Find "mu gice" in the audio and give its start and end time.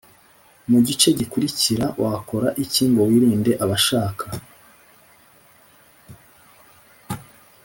0.69-1.07